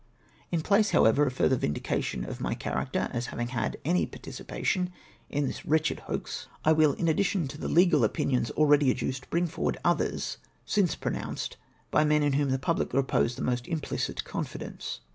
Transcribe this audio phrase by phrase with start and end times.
[0.51, 4.89] In place, however, of further vindication of my character as having had any paiticipation
[5.29, 9.45] in this wretched hoax, I will, in addition to the legal opinions akeady adduced, bring
[9.45, 11.57] forward others since pronounced
[11.91, 15.01] by men in whom the public repose the most implicit confidence.